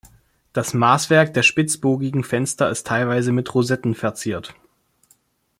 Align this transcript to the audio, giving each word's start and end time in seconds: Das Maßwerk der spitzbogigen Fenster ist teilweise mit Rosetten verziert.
Das 0.51 0.73
Maßwerk 0.73 1.31
der 1.35 1.43
spitzbogigen 1.43 2.23
Fenster 2.23 2.71
ist 2.71 2.87
teilweise 2.87 3.31
mit 3.31 3.53
Rosetten 3.53 3.93
verziert. 3.93 4.55